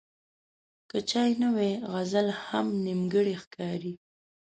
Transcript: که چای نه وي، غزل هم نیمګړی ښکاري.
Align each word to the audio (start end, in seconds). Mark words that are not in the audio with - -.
که 0.89 0.97
چای 1.09 1.31
نه 1.41 1.49
وي، 1.55 1.71
غزل 1.91 2.27
هم 2.45 2.67
نیمګړی 2.85 3.35
ښکاري. 3.41 3.93